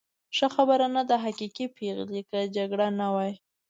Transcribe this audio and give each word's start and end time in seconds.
ښه 0.35 0.47
خبر 0.55 0.79
نه 0.95 1.01
و، 1.07 1.09
حقیقي 1.25 1.65
پېغلې، 1.77 2.21
که 2.29 2.37
جګړه 2.55 2.87
نه 2.99 3.07
وای. 3.13 3.33